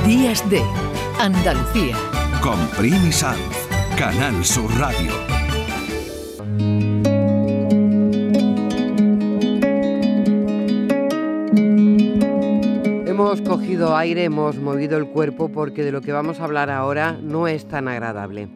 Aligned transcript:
Días 0.00 0.48
de 0.50 0.60
Andalucía. 1.20 1.96
Con 2.42 2.58
Primi 2.76 3.12
Sanz, 3.12 3.38
Canal 3.96 4.44
Sur 4.44 4.68
Radio. 4.78 5.12
Hemos 13.06 13.40
cogido 13.42 13.96
aire, 13.96 14.24
hemos 14.24 14.56
movido 14.56 14.98
el 14.98 15.06
cuerpo 15.06 15.50
porque 15.50 15.84
de 15.84 15.92
lo 15.92 16.00
que 16.00 16.10
vamos 16.10 16.40
a 16.40 16.44
hablar 16.44 16.68
ahora 16.68 17.16
no 17.22 17.46
es 17.46 17.68
tan 17.68 17.86
agradable. 17.86 18.48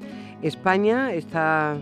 España 0.43 1.12
está 1.12 1.77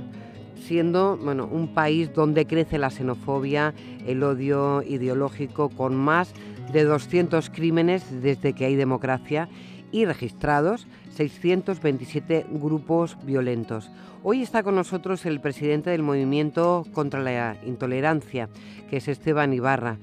siendo 0.66 1.16
bueno, 1.16 1.48
un 1.50 1.72
país 1.72 2.12
donde 2.12 2.46
crece 2.46 2.76
la 2.76 2.90
xenofobia, 2.90 3.72
el 4.06 4.22
odio 4.22 4.82
ideológico, 4.82 5.70
con 5.70 5.94
más 5.94 6.34
de 6.72 6.84
200 6.84 7.50
crímenes 7.50 8.22
desde 8.22 8.52
que 8.52 8.64
hay 8.64 8.76
democracia 8.76 9.48
y 9.92 10.06
registrados 10.06 10.88
627 11.14 12.46
grupos 12.50 13.16
violentos. 13.24 13.90
Hoy 14.24 14.42
está 14.42 14.62
con 14.62 14.74
nosotros 14.74 15.24
el 15.24 15.40
presidente 15.40 15.90
del 15.90 16.02
Movimiento 16.02 16.84
contra 16.92 17.20
la 17.20 17.56
Intolerancia, 17.64 18.48
que 18.90 18.96
es 18.96 19.06
Esteban 19.06 19.52
Ibarra. 19.52 19.98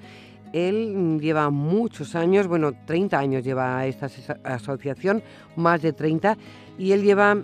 Él 0.53 1.19
lleva 1.19 1.49
muchos 1.49 2.15
años, 2.15 2.47
bueno, 2.47 2.73
30 2.85 3.19
años 3.19 3.43
lleva 3.43 3.85
esta 3.85 4.07
asociación, 4.43 5.23
más 5.55 5.81
de 5.81 5.91
30, 5.91 6.37
y 6.77 6.93
él 6.93 7.03
lleva 7.03 7.37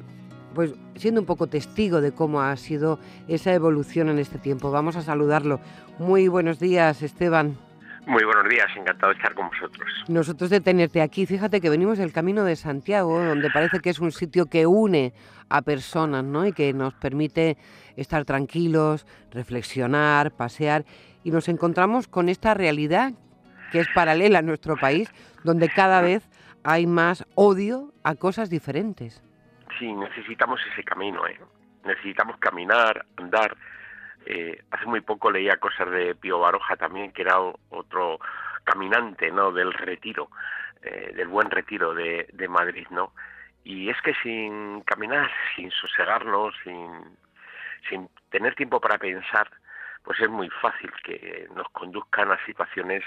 pues 0.53 0.73
siendo 0.95 1.21
un 1.21 1.27
poco 1.27 1.47
testigo 1.47 1.99
de 1.99 2.13
cómo 2.13 2.41
ha 2.41 2.55
sido 2.55 2.97
esa 3.27 3.53
evolución 3.53 4.09
en 4.09 4.19
este 4.19 4.39
tiempo. 4.39 4.71
Vamos 4.71 4.95
a 4.95 5.01
saludarlo. 5.01 5.59
Muy 5.99 6.29
buenos 6.29 6.59
días, 6.59 7.01
Esteban. 7.01 7.66
Muy 8.07 8.23
buenos 8.23 8.49
días, 8.49 8.67
encantado 8.75 9.11
de 9.11 9.17
estar 9.17 9.35
con 9.35 9.49
vosotros. 9.49 10.05
Nosotros 10.07 10.49
de 10.49 10.61
tenerte 10.61 11.01
aquí. 11.01 11.25
Fíjate 11.25 11.61
que 11.61 11.69
venimos 11.69 11.97
del 11.97 12.11
Camino 12.11 12.43
de 12.43 12.55
Santiago, 12.55 13.23
donde 13.23 13.51
parece 13.51 13.79
que 13.79 13.89
es 13.89 13.99
un 13.99 14.11
sitio 14.11 14.47
que 14.47 14.65
une 14.65 15.13
a 15.49 15.61
personas, 15.61 16.23
¿no? 16.23 16.45
Y 16.47 16.53
que 16.53 16.73
nos 16.73 16.93
permite 16.95 17.57
estar 17.95 18.25
tranquilos, 18.25 19.05
reflexionar, 19.31 20.31
pasear. 20.31 20.85
Y 21.23 21.31
nos 21.31 21.49
encontramos 21.49 22.07
con 22.07 22.29
esta 22.29 22.53
realidad 22.53 23.13
que 23.71 23.81
es 23.81 23.87
paralela 23.93 24.39
a 24.39 24.41
nuestro 24.41 24.77
país, 24.77 25.13
donde 25.43 25.69
cada 25.69 26.01
vez 26.01 26.27
hay 26.63 26.87
más 26.87 27.25
odio 27.35 27.93
a 28.03 28.15
cosas 28.15 28.49
diferentes 28.49 29.21
sí, 29.79 29.91
necesitamos 29.93 30.59
ese 30.71 30.83
camino, 30.83 31.25
¿eh? 31.27 31.39
necesitamos 31.83 32.37
caminar, 32.37 33.05
andar. 33.17 33.55
Eh, 34.29 34.61
hace 34.71 34.85
muy 34.85 34.99
poco 34.99 35.31
leía 35.31 35.55
cosas 35.55 35.89
de 35.89 36.13
Pío 36.13 36.39
Baroja 36.39 36.75
también, 36.75 37.13
que 37.13 37.21
era 37.21 37.39
otro 37.69 38.19
caminante 38.65 39.31
¿no? 39.31 39.53
del 39.53 39.71
retiro, 39.71 40.29
eh, 40.81 41.13
del 41.15 41.29
buen 41.29 41.49
retiro 41.49 41.93
de, 41.93 42.27
de 42.33 42.47
Madrid, 42.49 42.85
¿no? 42.89 43.13
Y 43.63 43.89
es 43.89 44.01
que 44.01 44.13
sin 44.15 44.81
caminar, 44.81 45.31
sin 45.55 45.71
sosegarnos, 45.71 46.53
sin, 46.61 47.17
sin 47.89 48.09
tener 48.29 48.53
tiempo 48.55 48.81
para 48.81 48.97
pensar, 48.97 49.49
pues 50.03 50.19
es 50.19 50.29
muy 50.29 50.49
fácil 50.49 50.91
que 51.05 51.47
nos 51.55 51.69
conduzcan 51.69 52.29
a 52.29 52.45
situaciones 52.45 53.05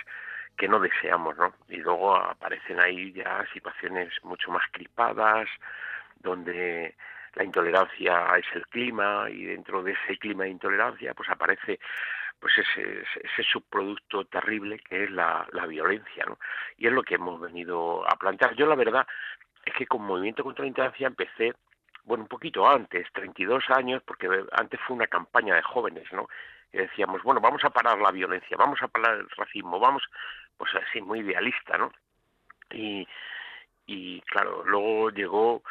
que 0.56 0.68
no 0.68 0.80
deseamos, 0.80 1.36
¿no? 1.36 1.52
Y 1.68 1.76
luego 1.76 2.16
aparecen 2.16 2.80
ahí 2.80 3.12
ya 3.12 3.44
situaciones 3.52 4.08
mucho 4.22 4.50
más 4.50 4.62
crispadas, 4.72 5.50
donde 6.22 6.94
la 7.34 7.44
intolerancia 7.44 8.36
es 8.36 8.46
el 8.54 8.66
clima 8.68 9.28
y 9.30 9.44
dentro 9.44 9.82
de 9.82 9.92
ese 9.92 10.18
clima 10.18 10.44
de 10.44 10.50
intolerancia 10.50 11.14
pues 11.14 11.28
aparece 11.28 11.78
pues 12.38 12.54
ese, 12.56 13.04
ese, 13.22 13.42
subproducto 13.42 14.24
terrible 14.24 14.78
que 14.78 15.04
es 15.04 15.10
la, 15.10 15.46
la 15.52 15.66
violencia 15.66 16.24
¿no? 16.26 16.38
y 16.78 16.86
es 16.86 16.92
lo 16.92 17.02
que 17.02 17.16
hemos 17.16 17.38
venido 17.38 18.08
a 18.10 18.16
plantear. 18.16 18.54
Yo 18.56 18.66
la 18.66 18.74
verdad 18.74 19.06
es 19.64 19.74
que 19.74 19.86
con 19.86 20.02
movimiento 20.02 20.42
contra 20.42 20.62
la 20.62 20.68
intolerancia 20.68 21.06
empecé 21.06 21.54
bueno 22.04 22.24
un 22.24 22.28
poquito 22.28 22.66
antes 22.66 23.06
32 23.12 23.64
años 23.70 24.02
porque 24.04 24.28
antes 24.52 24.80
fue 24.86 24.96
una 24.96 25.06
campaña 25.06 25.54
de 25.54 25.62
jóvenes 25.62 26.10
no 26.12 26.28
y 26.72 26.78
decíamos 26.78 27.22
bueno 27.22 27.40
vamos 27.40 27.62
a 27.64 27.70
parar 27.70 27.98
la 27.98 28.10
violencia 28.10 28.56
vamos 28.56 28.80
a 28.82 28.88
parar 28.88 29.18
el 29.18 29.30
racismo 29.30 29.78
vamos 29.78 30.02
pues 30.56 30.74
así 30.74 31.00
muy 31.02 31.20
idealista 31.20 31.76
no 31.76 31.92
y 32.70 33.06
y 33.86 34.20
claro 34.22 34.64
luego 34.64 35.10
llegó 35.10 35.62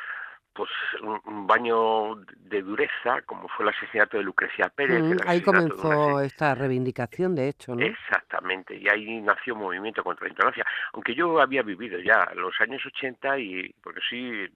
pues 0.53 0.69
un, 1.01 1.47
baño 1.47 2.15
de 2.15 2.61
dureza, 2.61 3.21
como 3.25 3.47
fue 3.49 3.65
el 3.65 3.73
asesinato 3.75 4.17
de 4.17 4.23
Lucrecia 4.23 4.69
Pérez. 4.69 5.01
Mm, 5.01 5.17
ahí 5.25 5.41
comenzó 5.41 6.19
esta 6.21 6.55
reivindicación, 6.55 7.35
de 7.35 7.49
hecho, 7.49 7.75
¿no? 7.75 7.85
Exactamente, 7.85 8.75
y 8.75 8.87
ahí 8.89 9.21
nació 9.21 9.55
Movimiento 9.55 10.03
contra 10.03 10.25
la 10.25 10.29
Intolerancia. 10.29 10.65
Aunque 10.93 11.15
yo 11.15 11.39
había 11.39 11.63
vivido 11.63 11.99
ya 11.99 12.29
los 12.35 12.53
años 12.59 12.85
80 12.85 13.39
y, 13.39 13.75
porque 13.81 14.01
sí, 14.09 14.47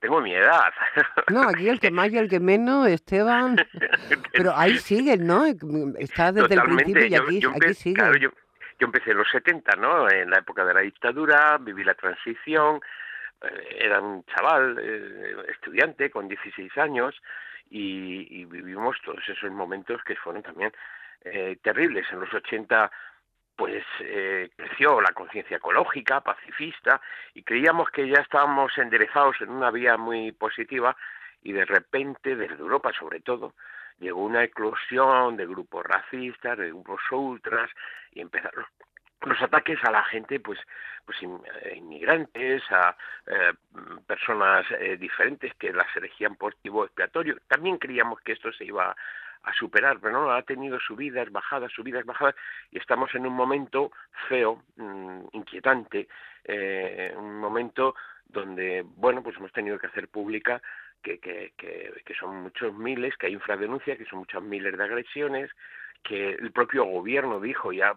tengo 0.00 0.20
mi 0.20 0.34
edad. 0.34 0.72
No, 1.30 1.42
aquí 1.42 1.68
el 1.68 1.80
que 1.80 1.90
más 1.90 2.10
y 2.12 2.18
el 2.18 2.28
que 2.28 2.40
menos, 2.40 2.88
Esteban. 2.88 3.56
Pero 4.32 4.52
ahí 4.56 4.78
siguen, 4.78 5.26
¿no? 5.26 5.44
Está 5.98 6.32
desde 6.32 6.54
el 6.54 6.62
principio 6.62 7.06
y 7.06 7.14
aquí, 7.14 7.40
aquí 7.46 7.74
sigue. 7.74 7.94
Claro, 7.94 8.16
yo, 8.16 8.30
yo 8.78 8.86
empecé 8.86 9.12
en 9.12 9.18
los 9.18 9.30
70, 9.30 9.76
¿no? 9.76 10.10
En 10.10 10.30
la 10.30 10.38
época 10.38 10.64
de 10.64 10.74
la 10.74 10.80
dictadura, 10.80 11.56
viví 11.58 11.84
la 11.84 11.94
transición, 11.94 12.80
era 13.78 14.00
un 14.00 14.24
chaval, 14.24 14.78
eh, 14.80 15.36
estudiante 15.48 16.10
con 16.10 16.28
16 16.28 16.76
años 16.78 17.20
y, 17.70 18.44
vivimos 18.44 18.96
todos 19.04 19.26
esos 19.28 19.50
momentos 19.50 20.02
que 20.04 20.16
fueron 20.16 20.42
también 20.42 20.72
eh, 21.24 21.56
terribles. 21.62 22.06
En 22.12 22.20
los 22.20 22.32
80 22.32 22.90
pues 23.54 23.84
creció 24.56 25.00
la 25.00 25.12
conciencia 25.12 25.58
ecológica, 25.58 26.20
pacifista 26.20 27.00
y 27.34 27.42
creíamos 27.42 27.90
que 27.90 28.08
ya 28.08 28.20
estábamos 28.20 28.76
enderezados 28.78 29.40
en 29.40 29.50
una 29.50 29.70
vía 29.70 29.96
muy 29.96 30.32
positiva 30.32 30.96
y 31.42 31.52
de 31.52 31.64
repente 31.66 32.34
desde 32.34 32.56
Europa 32.56 32.92
sobre 32.98 33.20
todo 33.20 33.54
llegó 34.00 34.24
una 34.24 34.42
eclosión 34.42 35.36
de 35.36 35.46
grupos 35.46 35.84
racistas, 35.84 36.58
de 36.58 36.68
grupos 36.68 37.00
ultras 37.10 37.70
y 38.12 38.20
empezaron 38.20 38.64
los 39.30 39.42
ataques 39.42 39.78
a 39.84 39.90
la 39.90 40.02
gente, 40.04 40.40
pues, 40.40 40.58
pues 41.04 41.18
eh, 41.22 41.76
inmigrantes, 41.76 42.62
a 42.70 42.96
eh, 43.26 43.52
personas 44.06 44.66
eh, 44.72 44.96
diferentes 44.96 45.54
que 45.54 45.72
las 45.72 45.94
elegían 45.96 46.36
por 46.36 46.54
tipo 46.56 46.84
expiatorio. 46.84 47.38
También 47.48 47.78
creíamos 47.78 48.20
que 48.20 48.32
esto 48.32 48.52
se 48.52 48.64
iba 48.64 48.94
a 49.44 49.52
superar, 49.54 49.98
pero 50.00 50.12
no, 50.12 50.30
ha 50.30 50.42
tenido 50.42 50.78
subidas, 50.78 51.30
bajadas, 51.32 51.72
subidas, 51.72 52.04
bajadas, 52.04 52.36
y 52.70 52.78
estamos 52.78 53.12
en 53.14 53.26
un 53.26 53.34
momento 53.34 53.90
feo, 54.28 54.62
mm, 54.76 55.24
inquietante, 55.32 56.08
un 57.16 57.38
momento 57.38 57.94
donde, 58.26 58.84
bueno, 58.96 59.22
pues 59.22 59.36
hemos 59.36 59.52
tenido 59.52 59.78
que 59.78 59.88
hacer 59.88 60.08
pública 60.08 60.62
que, 61.02 61.18
que, 61.18 61.52
que, 61.56 61.92
que 62.04 62.14
son 62.14 62.42
muchos 62.42 62.72
miles, 62.74 63.16
que 63.16 63.26
hay 63.26 63.32
infradenuncia, 63.32 63.96
que 63.96 64.04
son 64.06 64.20
muchos 64.20 64.42
miles 64.42 64.76
de 64.76 64.84
agresiones, 64.84 65.50
que 66.02 66.30
el 66.30 66.52
propio 66.52 66.84
gobierno 66.84 67.40
dijo 67.40 67.72
ya 67.72 67.94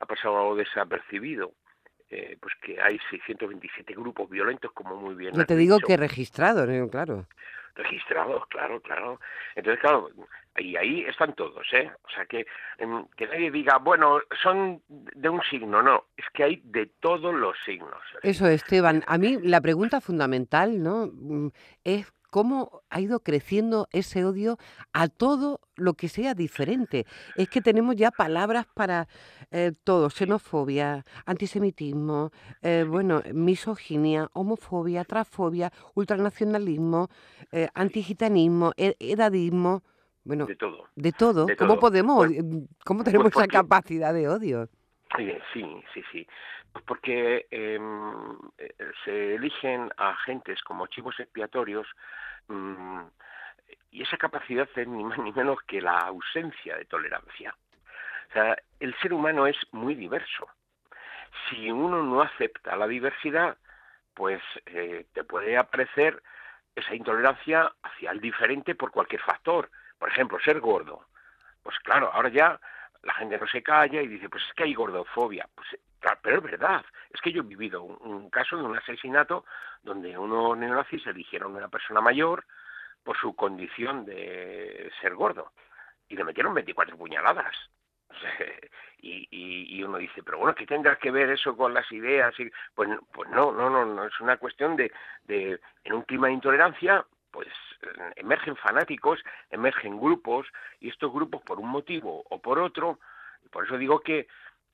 ha 0.00 0.06
pasado 0.06 0.38
algo 0.38 0.56
desapercibido. 0.56 1.52
Eh, 2.08 2.38
pues 2.40 2.54
que 2.62 2.80
hay 2.80 3.00
627 3.10 3.92
grupos 3.94 4.30
violentos, 4.30 4.70
como 4.72 4.94
muy 4.94 5.16
bien. 5.16 5.34
Yo 5.34 5.44
te 5.44 5.56
digo 5.56 5.78
que 5.80 5.96
registrados, 5.96 6.68
claro. 6.88 7.26
Registrados, 7.74 8.46
claro, 8.46 8.80
claro. 8.80 9.20
Entonces, 9.56 9.80
claro, 9.80 10.08
y 10.58 10.76
ahí 10.76 11.00
están 11.02 11.34
todos, 11.34 11.66
¿eh? 11.72 11.90
O 12.04 12.08
sea, 12.10 12.24
que, 12.26 12.46
em, 12.78 13.04
que 13.16 13.26
nadie 13.26 13.50
diga, 13.50 13.78
bueno, 13.78 14.20
son 14.42 14.80
de 14.88 15.28
un 15.28 15.42
signo, 15.42 15.82
no, 15.82 16.04
es 16.16 16.24
que 16.32 16.44
hay 16.44 16.60
de 16.64 16.86
todos 17.00 17.34
los 17.34 17.56
signos. 17.64 18.00
Eso, 18.22 18.46
Esteban. 18.46 19.02
A 19.06 19.18
mí 19.18 19.38
la 19.42 19.60
pregunta 19.60 20.00
fundamental, 20.00 20.82
¿no? 20.82 21.08
Mm, 21.12 21.48
es 21.84 22.12
cómo 22.36 22.82
ha 22.90 23.00
ido 23.00 23.20
creciendo 23.20 23.88
ese 23.92 24.22
odio 24.26 24.58
a 24.92 25.08
todo 25.08 25.58
lo 25.74 25.94
que 25.94 26.08
sea 26.08 26.34
diferente. 26.34 27.06
Es 27.34 27.48
que 27.48 27.62
tenemos 27.62 27.96
ya 27.96 28.10
palabras 28.10 28.66
para 28.74 29.08
eh, 29.50 29.72
todo, 29.84 30.10
xenofobia, 30.10 31.06
antisemitismo, 31.24 32.32
eh, 32.60 32.84
bueno, 32.86 33.22
misoginia, 33.32 34.28
homofobia, 34.34 35.04
transfobia, 35.04 35.72
ultranacionalismo, 35.94 37.08
eh, 37.52 37.68
antigitanismo, 37.72 38.72
e, 38.76 38.96
edadismo. 39.00 39.82
Bueno, 40.22 40.44
de 40.44 40.56
todo. 40.56 40.84
De 40.94 41.12
todo. 41.12 41.46
¿Cómo 41.56 41.78
podemos, 41.78 42.28
cómo 42.84 43.02
tenemos 43.02 43.28
esa 43.28 43.46
capacidad 43.46 44.12
de 44.12 44.28
odio? 44.28 44.68
Sí, 45.16 45.32
sí, 45.54 46.02
sí. 46.12 46.26
Porque 46.82 47.46
em, 47.50 48.36
eh, 48.58 48.74
se 49.04 49.34
eligen 49.34 49.90
a 49.96 50.10
agentes 50.10 50.62
como 50.62 50.86
chivos 50.86 51.18
expiatorios 51.20 51.86
mm, 52.48 53.02
y 53.90 54.02
esa 54.02 54.16
capacidad 54.16 54.68
es 54.74 54.88
ni 54.88 55.04
más 55.04 55.18
ni 55.18 55.32
menos 55.32 55.58
que 55.66 55.80
la 55.80 55.98
ausencia 56.00 56.76
de 56.76 56.84
tolerancia. 56.84 57.54
O 58.28 58.32
sea, 58.32 58.56
el 58.80 58.94
ser 58.98 59.12
humano 59.12 59.46
es 59.46 59.56
muy 59.72 59.94
diverso. 59.94 60.48
Si 61.48 61.70
uno 61.70 62.02
no 62.02 62.22
acepta 62.22 62.76
la 62.76 62.86
diversidad, 62.86 63.56
pues 64.14 64.42
eh, 64.66 65.06
te 65.12 65.24
puede 65.24 65.56
aparecer 65.56 66.22
esa 66.74 66.94
intolerancia 66.94 67.72
hacia 67.82 68.10
el 68.10 68.20
diferente 68.20 68.74
por 68.74 68.90
cualquier 68.90 69.22
factor. 69.22 69.70
Por 69.98 70.10
ejemplo, 70.10 70.38
ser 70.40 70.60
gordo. 70.60 71.06
Pues 71.62 71.78
claro, 71.80 72.10
ahora 72.12 72.28
ya 72.28 72.60
la 73.06 73.14
gente 73.14 73.38
no 73.38 73.46
se 73.46 73.62
calla 73.62 74.02
y 74.02 74.08
dice, 74.08 74.28
pues 74.28 74.42
es 74.46 74.52
que 74.54 74.64
hay 74.64 74.74
gordofobia. 74.74 75.48
Pues, 75.54 75.68
pero 76.22 76.36
es 76.38 76.42
verdad, 76.42 76.84
es 77.10 77.20
que 77.20 77.32
yo 77.32 77.42
he 77.42 77.46
vivido 77.46 77.82
un, 77.82 78.30
caso 78.30 78.56
de 78.56 78.64
un 78.64 78.76
asesinato 78.76 79.44
donde 79.82 80.16
unos 80.18 80.58
neonazis 80.58 81.06
eligieron 81.06 81.54
a 81.54 81.58
una 81.58 81.68
persona 81.68 82.00
mayor 82.00 82.44
por 83.02 83.16
su 83.16 83.34
condición 83.34 84.04
de 84.04 84.90
ser 85.00 85.14
gordo 85.14 85.52
y 86.08 86.16
le 86.16 86.24
metieron 86.24 86.54
24 86.54 86.96
puñaladas. 86.96 87.54
y, 88.98 89.28
y, 89.30 89.82
uno 89.82 89.98
dice, 89.98 90.22
pero 90.22 90.38
bueno, 90.38 90.54
¿qué 90.54 90.66
tendrá 90.66 90.96
que 90.96 91.10
ver 91.10 91.30
eso 91.30 91.56
con 91.56 91.74
las 91.74 91.90
ideas? 91.92 92.38
Y, 92.38 92.50
pues, 92.74 92.88
pues 93.12 93.30
no, 93.30 93.52
no, 93.52 93.68
no, 93.70 93.84
no, 93.84 94.04
es 94.04 94.20
una 94.20 94.36
cuestión 94.36 94.76
de, 94.76 94.92
de, 95.24 95.60
en 95.84 95.92
un 95.92 96.02
clima 96.02 96.28
de 96.28 96.34
intolerancia, 96.34 97.04
pues 97.36 97.48
emergen 98.16 98.56
fanáticos, 98.56 99.22
emergen 99.50 100.00
grupos, 100.00 100.46
y 100.80 100.88
estos 100.88 101.12
grupos 101.12 101.42
por 101.42 101.60
un 101.60 101.68
motivo 101.68 102.24
o 102.30 102.40
por 102.40 102.58
otro, 102.58 102.98
por 103.50 103.66
eso 103.66 103.76
digo 103.76 104.00
que, 104.00 104.26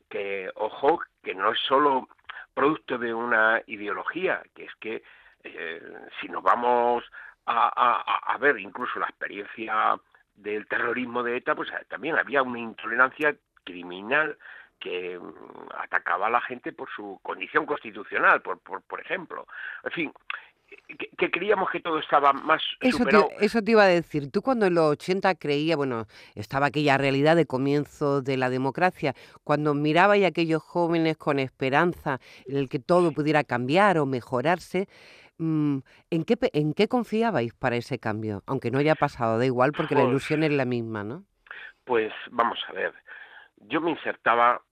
que 0.09 0.49
ojo, 0.55 1.03
que 1.25 1.35
no 1.35 1.51
es 1.51 1.59
solo 1.67 2.09
producto 2.55 2.99
de 2.99 3.13
una 3.13 3.61
ideología, 3.67 4.45
que 4.55 4.67
es 4.67 4.75
que 4.77 5.03
eh, 5.43 5.83
si 6.21 6.29
nos 6.29 6.45
vamos 6.45 7.03
a, 7.47 7.67
a, 7.67 8.33
a 8.33 8.39
ver 8.39 8.61
incluso 8.61 9.01
la 9.01 9.07
experiencia 9.07 9.99
del 10.37 10.69
terrorismo 10.69 11.25
de 11.25 11.39
ETA, 11.39 11.57
pues 11.57 11.69
también 11.89 12.17
había 12.17 12.45
una 12.45 12.61
intolerancia 12.61 13.35
criminal 13.65 14.39
que 14.79 15.19
mm, 15.19 15.69
atacaba 15.79 16.29
a 16.29 16.31
la 16.31 16.41
gente 16.43 16.73
por 16.73 16.89
su 16.91 17.19
condición 17.25 17.67
constitucional, 17.67 18.41
por, 18.41 18.61
por, 18.61 18.83
por 18.83 19.01
ejemplo. 19.01 19.49
En 19.83 19.91
fin, 19.91 20.13
que, 21.17 21.31
creíamos 21.31 21.71
que 21.71 21.81
todo 21.81 21.99
estaba 21.99 22.33
más 22.33 22.63
eso 22.81 22.99
superado. 22.99 23.29
Te, 23.39 23.45
eso 23.45 23.63
te 23.63 23.71
iba 23.73 23.85
a 23.85 23.87
decir. 23.87 24.31
Tú 24.31 24.43
cuando 24.43 24.67
en 24.67 24.75
los 24.75 24.93
80 24.93 25.35
creía, 25.37 25.77
bueno, 25.77 26.07
estaba 26.35 26.67
aquella 26.67 26.99
realidad 26.99 27.37
de 27.37 27.47
comienzo 27.47 28.23
de 28.23 28.37
la 28.37 28.51
democracia, 28.51 29.15
cuando 29.45 29.75
miraba 29.75 30.15
a 30.15 30.27
aquellos 30.27 30.63
jóvenes 30.63 31.17
con 31.17 31.39
esperanza 31.39 32.19
en 32.47 32.57
el 32.57 32.69
que 32.69 32.79
todo 32.79 33.13
pudiera 33.13 33.45
cambiar 33.45 33.99
o 33.99 34.07
mejorarse, 34.07 34.89
mm, 35.39 35.79
¿en 36.11 36.25
qué, 36.25 36.37
¿en 36.53 36.75
qué 36.75 36.89
confiabais 36.89 37.55
para 37.55 37.77
ese 37.77 37.99
cambio? 37.99 38.43
Aunque 38.47 38.71
no 38.71 38.79
haya 38.79 38.95
pasado, 38.95 39.39
da 39.39 39.47
igual 39.47 39.73
porque 39.73 39.95
la 39.95 40.05
ilusión 40.05 40.43
es 40.43 40.53
la 40.53 40.65
misma, 40.65 41.05
¿no? 41.05 41.25
Pues 41.85 42.13
vamos 42.31 42.59
a 42.69 42.73
ver, 42.73 42.93
yo 43.57 43.81
me 43.81 43.91
insertaba 43.91 44.63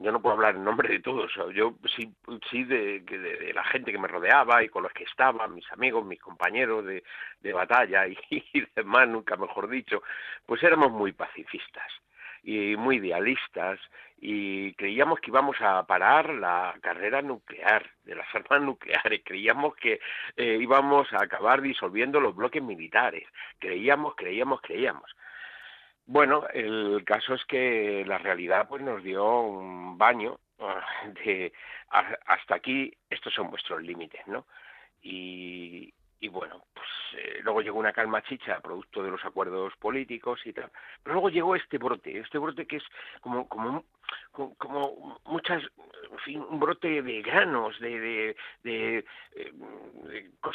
yo 0.00 0.12
no 0.12 0.22
puedo 0.22 0.34
hablar 0.34 0.54
en 0.54 0.64
nombre 0.64 0.88
de 0.88 1.00
todos, 1.00 1.32
yo 1.54 1.74
sí, 1.96 2.12
sí 2.50 2.64
de, 2.64 3.00
de, 3.00 3.52
la 3.52 3.64
gente 3.64 3.90
que 3.90 3.98
me 3.98 4.08
rodeaba 4.08 4.62
y 4.62 4.68
con 4.68 4.82
los 4.82 4.92
que 4.92 5.04
estaba, 5.04 5.48
mis 5.48 5.70
amigos, 5.72 6.04
mis 6.04 6.20
compañeros 6.20 6.84
de, 6.84 7.02
de 7.40 7.52
batalla 7.52 8.06
y, 8.30 8.64
demás, 8.74 9.08
nunca 9.08 9.36
mejor 9.36 9.68
dicho, 9.68 10.02
pues 10.46 10.62
éramos 10.62 10.92
muy 10.92 11.12
pacifistas 11.12 11.90
y 12.42 12.76
muy 12.76 12.96
idealistas 12.96 13.80
y 14.20 14.72
creíamos 14.74 15.20
que 15.20 15.30
íbamos 15.30 15.56
a 15.60 15.84
parar 15.86 16.32
la 16.32 16.74
carrera 16.80 17.20
nuclear 17.20 17.90
de 18.04 18.14
las 18.14 18.32
armas 18.34 18.62
nucleares, 18.62 19.22
creíamos 19.24 19.74
que 19.76 20.00
eh, 20.36 20.58
íbamos 20.60 21.12
a 21.12 21.22
acabar 21.22 21.60
disolviendo 21.60 22.20
los 22.20 22.36
bloques 22.36 22.62
militares, 22.62 23.24
creíamos, 23.58 24.14
creíamos, 24.14 24.60
creíamos. 24.60 25.10
Bueno, 26.08 26.46
el 26.54 27.04
caso 27.04 27.34
es 27.34 27.44
que 27.44 28.02
la 28.06 28.16
realidad 28.16 28.66
pues 28.66 28.80
nos 28.82 29.02
dio 29.02 29.40
un 29.42 29.98
baño 29.98 30.40
de 31.24 31.52
hasta 31.90 32.54
aquí 32.54 32.90
estos 33.10 33.34
son 33.34 33.50
vuestros 33.50 33.82
límites, 33.82 34.26
¿no? 34.26 34.46
Y, 35.02 35.92
y 36.20 36.28
bueno, 36.28 36.64
pues 36.72 36.88
eh, 37.18 37.40
luego 37.42 37.60
llegó 37.60 37.78
una 37.78 37.92
calma 37.92 38.22
chicha 38.22 38.58
producto 38.60 39.02
de 39.02 39.10
los 39.10 39.24
acuerdos 39.24 39.74
políticos 39.76 40.40
y 40.46 40.54
tal. 40.54 40.70
Pero 41.02 41.12
luego 41.12 41.28
llegó 41.28 41.54
este 41.54 41.76
brote, 41.76 42.18
este 42.18 42.38
brote 42.38 42.66
que 42.66 42.76
es 42.76 42.84
como, 43.20 43.46
como, 43.46 43.84
como 44.56 45.20
muchas, 45.26 45.62
en 46.10 46.18
fin, 46.20 46.40
un 46.48 46.58
brote 46.58 47.02
de 47.02 47.22
granos, 47.22 47.78
de, 47.80 48.34
de, 48.62 49.04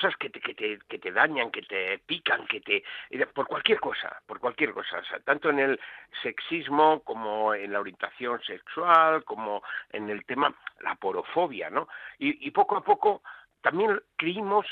cosas 0.04 0.18
que 0.18 0.30
te, 0.30 0.40
que, 0.42 0.54
te, 0.54 0.80
que 0.88 1.00
te 1.00 1.12
dañan, 1.12 1.50
que 1.50 1.62
te 1.62 2.00
pican, 2.00 2.46
que 2.46 2.60
te... 2.62 2.84
por 3.28 3.48
cualquier 3.48 3.80
cosa, 3.80 4.22
por 4.26 4.40
cualquier 4.40 4.74
cosa, 4.74 5.02
tanto 5.24 5.50
en 5.50 5.60
el 5.60 5.80
sexismo 6.22 7.02
como 7.04 7.54
en 7.54 7.72
la 7.72 7.80
orientación 7.80 8.42
sexual, 8.42 9.24
como 9.24 9.64
en 9.92 10.10
el 10.10 10.26
tema, 10.26 10.54
la 10.82 10.96
porofobia, 10.96 11.70
¿no? 11.70 11.88
Y, 12.20 12.48
y 12.48 12.52
poco 12.52 12.78
a 12.78 12.84
poco 12.84 13.22
también 13.62 14.00
creímos 14.18 14.66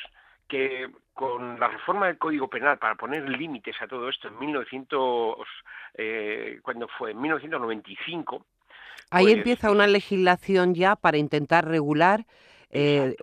que 0.50 0.90
con 1.14 1.58
la 1.60 1.70
reforma 1.70 2.08
del 2.08 2.18
Código 2.18 2.50
Penal 2.50 2.78
para 2.78 2.96
poner 2.96 3.28
límites 3.30 3.76
a 3.82 3.88
todo 3.88 4.10
esto 4.10 4.28
en 4.28 4.38
1900, 4.38 5.38
eh, 5.94 6.60
cuando 6.62 6.90
fue 6.90 7.12
en 7.12 7.22
1995. 7.22 8.46
Ahí 9.12 9.26
pues 9.26 9.38
empieza 9.38 9.72
una 9.72 9.88
legislación 9.88 10.76
ya 10.76 10.98
para 10.98 11.18
intentar 11.18 11.66
regular 11.66 12.26
eh, 12.74 13.16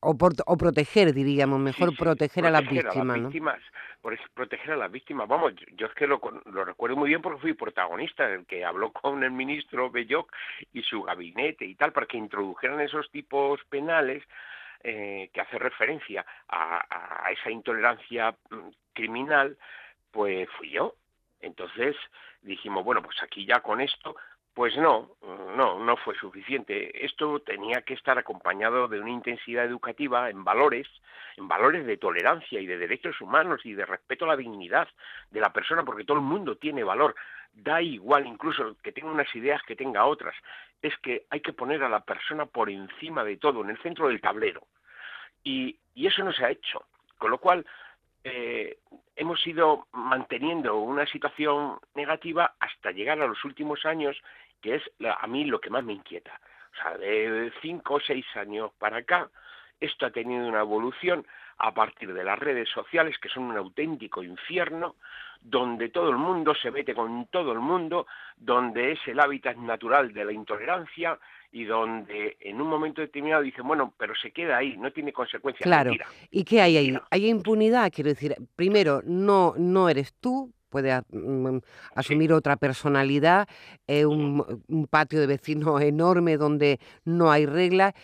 o, 0.00 0.16
o, 0.46 0.56
proteger, 0.56 1.12
diríamos, 1.12 1.60
mejor 1.60 1.94
proteger, 1.94 2.46
a 2.46 2.50
las 2.50 2.66
víctimas. 2.66 3.60
por 4.00 4.16
proteger 4.32 4.72
a 4.72 4.76
las 4.76 4.90
víctimas. 4.90 5.28
Vamos, 5.28 5.52
yo 5.76 5.86
es 5.86 5.94
que 5.94 6.06
lo, 6.06 6.20
lo, 6.46 6.64
recuerdo 6.64 6.96
muy 6.96 7.10
bien 7.10 7.20
porque 7.20 7.40
fui 7.40 7.52
protagonista, 7.52 8.26
el 8.26 8.46
que 8.46 8.64
habló 8.64 8.90
con 8.92 9.22
el 9.22 9.30
ministro 9.30 9.90
Belloc 9.90 10.32
y 10.72 10.82
su 10.82 11.02
gabinete 11.02 11.66
y 11.66 11.74
tal, 11.74 11.92
para 11.92 12.06
que 12.06 12.16
introdujeran 12.16 12.80
esos 12.80 13.10
tipos 13.10 13.60
penales 13.68 14.24
eh, 14.82 15.28
que 15.34 15.40
hace 15.42 15.58
referencia 15.58 16.24
a, 16.48 17.26
a 17.26 17.30
esa 17.30 17.50
intolerancia 17.50 18.34
mm, 18.50 18.68
criminal, 18.94 19.58
pues 20.10 20.48
fui 20.56 20.70
yo. 20.70 20.94
Entonces 21.40 21.94
dijimos, 22.40 22.84
bueno, 22.84 23.02
pues 23.02 23.22
aquí 23.22 23.44
ya 23.44 23.60
con 23.60 23.82
esto 23.82 24.16
pues 24.58 24.76
no, 24.76 25.10
no, 25.56 25.78
no 25.78 25.96
fue 25.98 26.16
suficiente. 26.16 27.06
Esto 27.06 27.38
tenía 27.38 27.82
que 27.82 27.94
estar 27.94 28.18
acompañado 28.18 28.88
de 28.88 28.98
una 28.98 29.10
intensidad 29.10 29.64
educativa 29.64 30.30
en 30.30 30.42
valores, 30.42 30.88
en 31.36 31.46
valores 31.46 31.86
de 31.86 31.96
tolerancia 31.96 32.60
y 32.60 32.66
de 32.66 32.76
derechos 32.76 33.20
humanos 33.20 33.60
y 33.62 33.74
de 33.74 33.86
respeto 33.86 34.24
a 34.24 34.28
la 34.30 34.36
dignidad 34.36 34.88
de 35.30 35.40
la 35.40 35.52
persona, 35.52 35.84
porque 35.84 36.02
todo 36.02 36.16
el 36.16 36.24
mundo 36.24 36.56
tiene 36.56 36.82
valor. 36.82 37.14
Da 37.54 37.80
igual 37.80 38.26
incluso 38.26 38.76
que 38.82 38.90
tenga 38.90 39.12
unas 39.12 39.32
ideas 39.36 39.62
que 39.62 39.76
tenga 39.76 40.04
otras. 40.06 40.34
Es 40.82 40.98
que 40.98 41.26
hay 41.30 41.40
que 41.40 41.52
poner 41.52 41.84
a 41.84 41.88
la 41.88 42.00
persona 42.00 42.44
por 42.44 42.68
encima 42.68 43.22
de 43.22 43.36
todo, 43.36 43.62
en 43.62 43.70
el 43.70 43.78
centro 43.78 44.08
del 44.08 44.20
tablero. 44.20 44.66
Y, 45.44 45.78
y 45.94 46.08
eso 46.08 46.24
no 46.24 46.32
se 46.32 46.44
ha 46.44 46.50
hecho. 46.50 46.84
Con 47.16 47.30
lo 47.30 47.38
cual, 47.38 47.64
eh, 48.24 48.78
hemos 49.14 49.44
ido 49.46 49.86
manteniendo 49.92 50.76
una 50.76 51.06
situación 51.06 51.78
negativa 51.94 52.54
hasta 52.60 52.90
llegar 52.90 53.20
a 53.20 53.26
los 53.26 53.44
últimos 53.44 53.86
años 53.86 54.16
que 54.60 54.76
es 54.76 54.82
a 55.20 55.26
mí 55.26 55.44
lo 55.44 55.60
que 55.60 55.70
más 55.70 55.84
me 55.84 55.92
inquieta. 55.92 56.40
O 56.72 56.82
sea, 56.82 56.96
de 56.96 57.52
cinco 57.60 57.94
o 57.94 58.00
seis 58.00 58.24
años 58.36 58.70
para 58.78 58.98
acá, 58.98 59.30
esto 59.80 60.06
ha 60.06 60.10
tenido 60.10 60.46
una 60.46 60.60
evolución 60.60 61.26
a 61.58 61.74
partir 61.74 62.12
de 62.12 62.24
las 62.24 62.38
redes 62.38 62.68
sociales, 62.68 63.16
que 63.18 63.28
son 63.28 63.44
un 63.44 63.56
auténtico 63.56 64.22
infierno, 64.22 64.96
donde 65.40 65.88
todo 65.88 66.10
el 66.10 66.16
mundo 66.16 66.54
se 66.54 66.70
mete 66.70 66.94
con 66.94 67.26
todo 67.26 67.52
el 67.52 67.58
mundo, 67.58 68.06
donde 68.36 68.92
es 68.92 69.00
el 69.06 69.18
hábitat 69.20 69.56
natural 69.56 70.12
de 70.12 70.24
la 70.24 70.32
intolerancia 70.32 71.18
y 71.50 71.64
donde 71.64 72.36
en 72.40 72.60
un 72.60 72.68
momento 72.68 73.00
determinado 73.00 73.42
dicen, 73.42 73.66
bueno, 73.66 73.94
pero 73.96 74.14
se 74.14 74.30
queda 74.30 74.58
ahí, 74.58 74.76
no 74.76 74.92
tiene 74.92 75.12
consecuencias. 75.12 75.66
Claro. 75.66 75.92
¿Y 76.30 76.44
qué 76.44 76.60
hay 76.60 76.76
ahí? 76.76 76.98
Hay 77.10 77.28
impunidad, 77.28 77.90
quiero 77.92 78.10
decir, 78.10 78.34
primero, 78.54 79.00
no, 79.04 79.54
no 79.56 79.88
eres 79.88 80.14
tú, 80.20 80.52
puede 80.68 81.00
mm, 81.10 81.58
asumir 81.94 82.32
otra 82.32 82.56
personalidad, 82.56 83.48
eh, 83.86 84.06
un, 84.06 84.62
un, 84.68 84.86
patio 84.86 85.20
de 85.20 85.26
vecinos 85.26 85.80
enorme 85.82 86.36
donde 86.36 86.80
no 87.04 87.30
hay 87.30 87.46
reglas, 87.46 87.94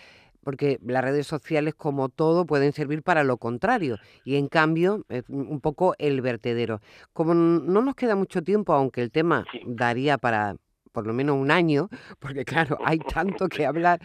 porque 0.43 0.79
las 0.85 1.03
redes 1.03 1.27
sociales, 1.27 1.75
como 1.75 2.09
todo, 2.11 2.45
pueden 2.45 2.73
servir 2.73 3.03
para 3.03 3.25
lo 3.25 3.39
contrario, 3.39 3.99
y 4.25 4.37
en 4.37 4.49
cambio 4.49 5.05
es 5.09 5.25
un 5.29 5.61
poco 5.61 5.95
el 5.99 6.21
vertedero. 6.21 6.81
Como 7.13 7.35
no 7.35 7.83
nos 7.83 7.95
queda 7.95 8.15
mucho 8.15 8.43
tiempo, 8.43 8.75
aunque 8.75 9.03
el 9.03 9.11
tema 9.11 9.45
daría 9.67 10.19
para 10.19 10.57
por 10.93 11.07
lo 11.09 11.13
menos 11.13 11.37
un 11.37 11.51
año, 11.51 11.89
porque 12.21 12.45
claro, 12.45 12.79
hay 12.85 12.99
tanto 12.99 13.49
que 13.49 13.67
hablar. 13.67 14.01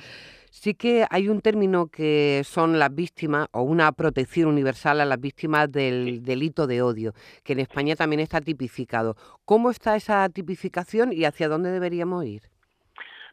Sí 0.51 0.73
que 0.73 1.05
hay 1.09 1.29
un 1.29 1.41
término 1.41 1.87
que 1.87 2.41
son 2.43 2.79
las 2.79 2.93
víctimas 2.93 3.47
o 3.51 3.61
una 3.61 3.91
protección 3.91 4.49
universal 4.49 4.99
a 4.99 5.05
las 5.05 5.19
víctimas 5.19 5.71
del 5.71 6.23
delito 6.23 6.65
de 6.67 6.81
odio, 6.81 7.13
que 7.43 7.53
en 7.53 7.59
España 7.59 7.95
también 7.95 8.19
está 8.19 8.41
tipificado. 8.41 9.15
¿Cómo 9.45 9.69
está 9.69 9.95
esa 9.95 10.27
tipificación 10.29 11.13
y 11.13 11.25
hacia 11.25 11.49
dónde 11.49 11.71
deberíamos 11.71 12.25
ir? 12.25 12.49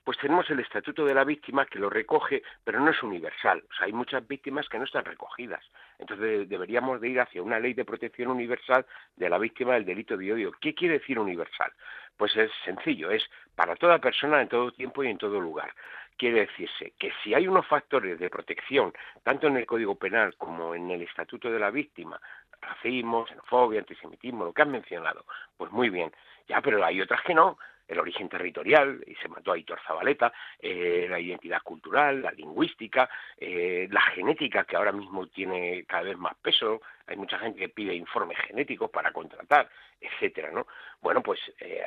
pues 0.06 0.18
tenemos 0.18 0.49
el 0.50 0.61
Estatuto 0.61 1.04
de 1.04 1.14
la 1.14 1.25
Víctima 1.25 1.66
que 1.66 1.80
lo 1.80 1.90
recoge, 1.90 2.44
pero 2.62 2.78
no 2.78 2.92
es 2.92 3.02
universal. 3.02 3.64
O 3.68 3.75
sea, 3.75 3.87
hay 3.87 3.92
muchas 3.92 4.25
víctimas 4.28 4.68
que 4.68 4.78
no 4.78 4.85
están 4.85 5.04
recogidas. 5.04 5.64
Entonces 5.99 6.49
deberíamos 6.49 7.00
de 7.00 7.08
ir 7.08 7.20
hacia 7.20 7.42
una 7.42 7.58
ley 7.58 7.75
de 7.75 7.85
protección 7.85 8.30
universal 8.30 8.87
de 9.16 9.28
la 9.28 9.37
víctima 9.37 9.75
del 9.75 9.85
delito 9.85 10.16
de 10.16 10.32
odio. 10.32 10.52
¿Qué 10.61 10.76
quiere 10.76 11.00
decir 11.00 11.18
universal? 11.18 11.73
Pues 12.16 12.37
es 12.37 12.52
sencillo, 12.64 13.11
es 13.11 13.25
para 13.56 13.75
toda 13.75 13.99
persona 13.99 14.40
en 14.40 14.46
todo 14.46 14.70
tiempo 14.70 15.02
y 15.02 15.08
en 15.08 15.18
todo 15.18 15.40
lugar. 15.40 15.75
Quiere 16.16 16.46
decirse 16.46 16.94
que 16.99 17.12
si 17.23 17.35
hay 17.35 17.46
unos 17.46 17.66
factores 17.66 18.18
de 18.18 18.30
protección, 18.30 18.92
tanto 19.23 19.46
en 19.46 19.56
el 19.56 19.66
Código 19.66 19.96
Penal 19.96 20.35
como 20.37 20.75
en 20.75 20.90
el 20.90 21.02
Estatuto 21.02 21.50
de 21.50 21.58
la 21.58 21.70
Víctima, 21.70 22.20
racismo, 22.61 23.26
xenofobia, 23.26 23.80
antisemitismo, 23.80 24.46
lo 24.46 24.52
que 24.52 24.62
han 24.62 24.70
mencionado, 24.70 25.25
pues 25.56 25.70
muy 25.73 25.90
bien. 25.90 26.12
Ya, 26.49 26.61
pero 26.61 26.82
hay 26.85 27.00
otras 27.00 27.23
que 27.23 27.35
no 27.35 27.58
el 27.88 28.00
origen 28.00 28.28
territorial, 28.28 29.02
y 29.06 29.14
se 29.16 29.28
mató 29.28 29.52
a 29.52 29.58
Hitor 29.58 29.80
Zabaleta, 29.87 30.32
eh, 30.58 31.06
la 31.08 31.20
identidad 31.20 31.62
cultural, 31.62 32.23
la 32.23 32.32
lingüística, 32.32 33.08
eh, 33.37 33.88
la 33.90 34.00
genética, 34.00 34.64
que 34.64 34.76
ahora 34.76 34.92
mismo 34.92 35.26
tiene 35.28 35.85
cada 35.87 36.02
vez 36.02 36.18
más 36.18 36.35
peso, 36.37 36.80
hay 37.06 37.16
mucha 37.16 37.38
gente 37.38 37.61
que 37.61 37.68
pide 37.68 37.94
informes 37.94 38.38
genéticos 38.38 38.90
para 38.90 39.12
contratar, 39.12 39.68
etcétera, 40.00 40.50
¿no? 40.50 40.66
Bueno, 41.00 41.23
pues 41.23 41.38
eh, 41.61 41.87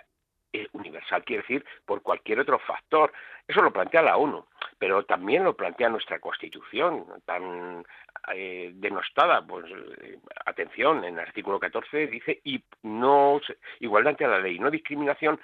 universal 0.73 1.23
quiere 1.23 1.41
decir 1.43 1.65
por 1.85 2.01
cualquier 2.01 2.39
otro 2.39 2.59
factor. 2.59 3.11
Eso 3.47 3.61
lo 3.61 3.71
plantea 3.71 4.01
la 4.01 4.17
ONU, 4.17 4.45
pero 4.77 5.03
también 5.03 5.43
lo 5.43 5.55
plantea 5.55 5.89
nuestra 5.89 6.19
Constitución, 6.19 7.05
tan 7.25 7.85
eh, 8.33 8.71
denostada. 8.75 9.45
Pues 9.45 9.65
eh, 10.01 10.19
atención, 10.45 11.03
en 11.03 11.15
el 11.15 11.19
artículo 11.19 11.59
14 11.59 12.07
dice 12.07 12.41
y 12.43 12.63
no 12.83 13.39
igualdad 13.79 14.11
ante 14.11 14.27
la 14.27 14.39
ley, 14.39 14.59
no 14.59 14.71
discriminación 14.71 15.39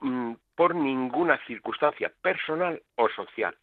mm, 0.00 0.32
por 0.54 0.74
ninguna 0.74 1.38
circunstancia 1.46 2.12
personal 2.20 2.82
o 2.96 3.08
social. 3.08 3.56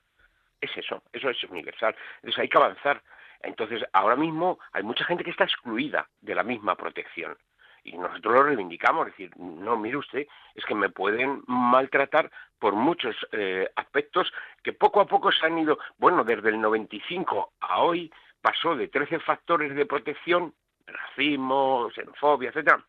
Es 0.62 0.76
eso, 0.78 1.04
eso 1.12 1.30
es 1.30 1.44
universal. 1.46 1.96
Entonces 2.18 2.40
hay 2.40 2.50
que 2.50 2.58
avanzar. 2.58 3.02
Entonces 3.42 3.84
ahora 3.92 4.16
mismo 4.16 4.60
hay 4.72 4.84
mucha 4.84 5.04
gente 5.04 5.24
que 5.24 5.32
está 5.32 5.44
excluida 5.44 6.08
de 6.22 6.36
la 6.36 6.44
misma 6.44 6.76
protección 6.76 7.36
y 7.84 7.98
nosotros 7.98 8.34
lo 8.34 8.44
reivindicamos, 8.44 9.08
es 9.08 9.14
decir, 9.14 9.38
no, 9.38 9.78
mire 9.78 9.98
usted, 9.98 10.26
es 10.56 10.66
que 10.66 10.76
me 10.76 10.90
pueden 10.90 11.44
maltratar 11.48 12.32
por 12.60 12.74
muchos 12.76 13.16
eh, 13.32 13.70
aspectos 13.76 14.32
que 14.64 14.74
poco 14.74 15.02
a 15.02 15.06
poco 15.06 15.32
se 15.32 15.46
han 15.46 15.58
ido, 15.58 15.78
bueno, 15.98 16.24
desde 16.24 16.50
el 16.50 16.62
95 16.62 17.54
a 17.60 17.82
hoy 17.82 18.12
pasó 18.42 18.76
de 18.76 18.88
13 18.88 19.20
factores 19.20 19.76
de 19.76 19.86
protección, 19.86 20.54
racismo, 20.86 21.90
xenofobia, 21.94 22.50
etcétera, 22.50 22.84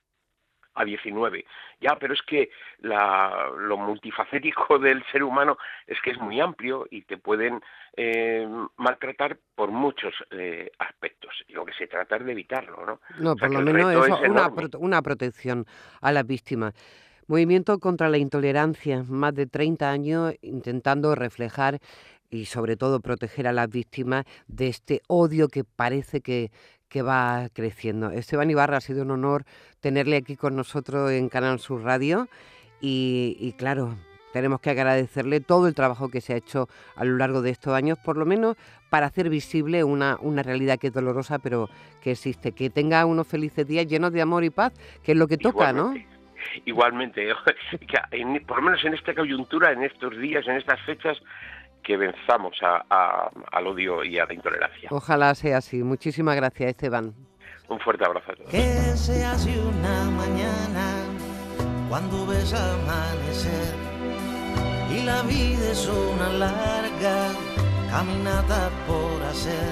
a 0.75 0.85
19. 0.85 1.45
Ya, 1.81 1.97
pero 1.99 2.15
es 2.15 2.23
que 2.23 2.51
lo 2.81 3.77
multifacético 3.77 4.79
del 4.79 5.05
ser 5.11 5.23
humano 5.23 5.59
es 5.87 6.01
que 6.03 6.11
es 6.11 6.19
muy 6.19 6.41
amplio 6.41 6.87
y 6.91 7.03
te 7.03 7.17
pueden 7.17 7.61
eh, 7.97 8.47
maltratar 8.77 9.39
por 9.55 9.71
muchos 9.71 10.15
eh, 10.31 10.71
aspectos. 10.79 11.33
Y 11.49 11.53
lo 11.53 11.65
que 11.65 11.73
se 11.75 11.87
trata 11.87 12.17
es 12.17 12.25
de 12.25 12.33
evitarlo, 12.33 12.85
¿no? 12.85 13.01
No, 13.19 13.37
por 13.37 13.51
lo 13.51 13.61
menos 13.61 13.93
es 13.93 14.31
una, 14.31 14.51
una 14.79 15.03
protección 15.03 15.67
a 16.01 16.13
las 16.13 16.27
víctimas. 16.27 16.75
Movimiento 17.27 17.79
contra 17.79 18.11
la 18.11 18.19
intolerancia, 18.19 19.03
más 19.09 19.35
de 19.35 19.47
30 19.47 19.91
años 19.91 20.35
intentando 20.43 21.15
reflejar 21.15 21.79
y 22.29 22.47
sobre 22.47 22.77
todo 22.77 23.01
proteger 23.01 23.47
a 23.47 23.53
las 23.53 23.71
víctimas 23.71 24.25
de 24.47 24.69
este 24.69 25.01
odio 25.09 25.49
que 25.49 25.65
parece 25.65 26.21
que, 26.21 26.51
que 26.89 27.03
va 27.03 27.49
creciendo. 27.53 28.11
Esteban 28.11 28.51
Ibarra, 28.51 28.79
ha 28.79 28.81
sido 28.81 29.03
un 29.03 29.11
honor 29.11 29.45
tenerle 29.81 30.17
aquí 30.17 30.37
con 30.37 30.57
nosotros 30.57 31.11
en 31.11 31.29
Canal 31.29 31.59
Sur 31.59 31.83
Radio 31.83 32.29
y, 32.81 33.55
claro, 33.57 33.97
tenemos 34.33 34.61
que 34.61 34.71
agradecerle 34.71 35.41
todo 35.41 35.69
el 35.69 35.75
trabajo 35.75 36.11
que 36.11 36.21
se 36.21 36.35
ha 36.35 36.37
hecho 36.37 36.69
a 36.97 37.05
lo 37.05 37.17
largo 37.17 37.41
de 37.41 37.51
estos 37.51 37.73
años, 37.73 37.99
por 37.99 38.17
lo 38.17 38.27
menos 38.27 38.57
para 38.91 39.07
hacer 39.07 39.31
visible 39.31 39.85
una, 39.85 40.19
una 40.21 40.43
realidad 40.43 40.79
que 40.79 40.89
es 40.89 40.93
dolorosa, 40.93 41.39
pero 41.39 41.69
que 42.03 42.13
existe. 42.13 42.53
Que 42.53 42.69
tenga 42.69 43.07
unos 43.07 43.27
felices 43.27 43.67
días 43.67 43.87
llenos 43.87 44.13
de 44.13 44.23
amor 44.23 44.45
y 44.45 44.51
paz, 44.51 44.73
que 45.03 45.13
es 45.13 45.19
lo 45.19 45.29
que 45.29 45.39
toca, 45.39 45.73
¿no? 45.73 45.95
Igualmente, 46.65 47.29
por 48.47 48.59
lo 48.59 48.63
menos 48.63 48.85
en 48.85 48.95
esta 48.95 49.15
coyuntura, 49.15 49.73
en 49.73 49.83
estos 49.83 50.17
días, 50.19 50.47
en 50.47 50.57
estas 50.57 50.81
fechas, 50.83 51.19
que 51.85 51.97
venzamos 51.97 52.57
al 52.61 53.67
odio 53.67 54.03
y 54.03 54.19
a 54.19 54.27
la 54.27 54.35
intolerancia. 54.35 54.89
Ojalá 54.91 55.35
sea 55.35 55.59
así. 55.59 55.83
Muchísimas 55.83 56.35
gracias, 56.35 56.71
Esteban. 56.71 57.15
Un 57.69 57.79
fuerte 57.81 58.05
abrazo 58.05 58.33
a 58.33 58.35
todos. 58.35 58.51
Que 58.51 58.63
se 58.97 59.25
hace 59.25 59.59
una 59.61 60.05
mañana 60.11 61.05
cuando 61.89 62.27
ves 62.27 62.53
amanecer 62.53 63.75
y 64.91 65.03
la 65.05 65.23
vida 65.23 65.71
es 65.71 65.87
una 65.87 66.29
larga 66.33 67.29
caminata 67.91 68.71
por 68.87 69.23
hacer. 69.31 69.71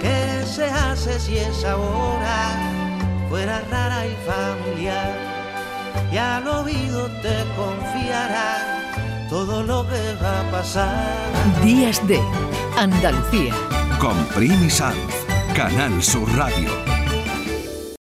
¿Qué 0.00 0.44
se 0.46 0.64
hace 0.64 1.18
si 1.18 1.38
esa 1.38 1.76
hora 1.76 3.28
fuera 3.28 3.60
rara 3.70 4.06
y 4.06 4.14
familiar? 4.26 5.14
Y 6.12 6.16
al 6.16 6.46
oído 6.46 7.06
te 7.22 7.36
confiará 7.56 8.73
todo 9.34 9.64
lo 9.64 9.84
que 9.88 10.14
va 10.22 10.42
a 10.42 10.50
pasar. 10.52 11.60
Días 11.64 11.98
de 12.06 12.20
Andalucía. 12.78 13.52
Con 13.98 14.16
Primi 14.26 14.70
Sanz, 14.70 15.26
Canal 15.56 16.00
Sur 16.00 16.32
Radio. 16.36 16.93